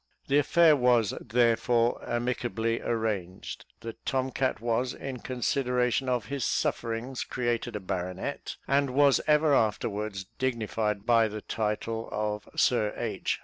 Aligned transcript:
The 0.29 0.39
affair 0.39 0.75
was, 0.75 1.13
therefore, 1.21 2.03
amicably 2.09 2.81
arranged 2.81 3.65
the 3.81 3.93
tom 4.03 4.31
cat 4.31 4.59
was, 4.59 4.95
in 4.95 5.19
consideration 5.19 6.09
of 6.09 6.25
his 6.25 6.43
sufferings, 6.43 7.23
created 7.23 7.75
a 7.75 7.79
baronet, 7.79 8.55
and 8.67 8.95
was 8.95 9.21
ever 9.27 9.53
afterwards 9.53 10.25
dignified 10.39 11.05
by 11.05 11.27
the 11.27 11.41
title 11.41 12.09
of 12.11 12.49
_Sir 12.57 12.99
H. 12.99 13.39